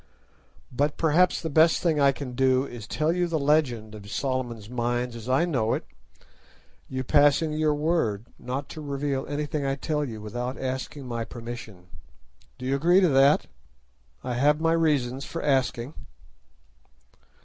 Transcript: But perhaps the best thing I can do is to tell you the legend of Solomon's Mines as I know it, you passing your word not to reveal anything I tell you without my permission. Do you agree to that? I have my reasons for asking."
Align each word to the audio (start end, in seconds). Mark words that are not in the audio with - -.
But 0.71 0.97
perhaps 0.97 1.43
the 1.43 1.49
best 1.51 1.79
thing 1.83 1.99
I 1.99 2.11
can 2.11 2.33
do 2.33 2.65
is 2.65 2.87
to 2.87 2.97
tell 2.97 3.13
you 3.13 3.27
the 3.27 3.37
legend 3.37 3.93
of 3.93 4.09
Solomon's 4.09 4.67
Mines 4.67 5.15
as 5.15 5.29
I 5.29 5.45
know 5.45 5.75
it, 5.75 5.85
you 6.89 7.03
passing 7.03 7.53
your 7.53 7.75
word 7.75 8.25
not 8.39 8.67
to 8.69 8.81
reveal 8.81 9.27
anything 9.27 9.63
I 9.63 9.75
tell 9.75 10.03
you 10.03 10.19
without 10.19 10.57
my 10.95 11.23
permission. 11.23 11.85
Do 12.57 12.65
you 12.65 12.75
agree 12.75 12.99
to 13.01 13.09
that? 13.09 13.45
I 14.23 14.33
have 14.33 14.59
my 14.59 14.73
reasons 14.73 15.23
for 15.23 15.43
asking." 15.43 15.93